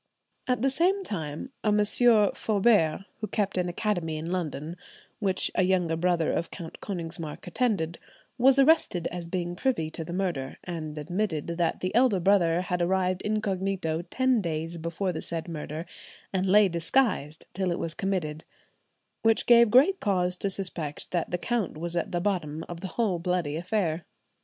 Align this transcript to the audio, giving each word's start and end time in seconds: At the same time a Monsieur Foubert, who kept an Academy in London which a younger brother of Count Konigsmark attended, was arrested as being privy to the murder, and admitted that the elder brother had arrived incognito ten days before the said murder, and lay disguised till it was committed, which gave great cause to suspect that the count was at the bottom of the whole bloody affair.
At 0.47 0.63
the 0.63 0.71
same 0.71 1.03
time 1.03 1.51
a 1.63 1.71
Monsieur 1.71 2.31
Foubert, 2.33 3.05
who 3.19 3.27
kept 3.27 3.55
an 3.55 3.69
Academy 3.69 4.17
in 4.17 4.31
London 4.31 4.75
which 5.19 5.51
a 5.53 5.61
younger 5.61 5.95
brother 5.95 6.33
of 6.33 6.49
Count 6.49 6.79
Konigsmark 6.81 7.45
attended, 7.45 7.99
was 8.39 8.57
arrested 8.57 9.05
as 9.11 9.27
being 9.27 9.55
privy 9.55 9.91
to 9.91 10.03
the 10.03 10.11
murder, 10.11 10.57
and 10.63 10.97
admitted 10.97 11.45
that 11.59 11.81
the 11.81 11.93
elder 11.93 12.19
brother 12.19 12.61
had 12.61 12.81
arrived 12.81 13.21
incognito 13.21 14.01
ten 14.09 14.41
days 14.41 14.79
before 14.79 15.11
the 15.11 15.21
said 15.21 15.47
murder, 15.47 15.85
and 16.33 16.47
lay 16.47 16.67
disguised 16.67 17.45
till 17.53 17.69
it 17.69 17.77
was 17.77 17.93
committed, 17.93 18.43
which 19.21 19.45
gave 19.45 19.69
great 19.69 19.99
cause 19.99 20.35
to 20.37 20.49
suspect 20.49 21.11
that 21.11 21.29
the 21.29 21.37
count 21.37 21.77
was 21.77 21.95
at 21.95 22.11
the 22.11 22.19
bottom 22.19 22.65
of 22.67 22.81
the 22.81 22.87
whole 22.97 23.19
bloody 23.19 23.55
affair. 23.55 24.07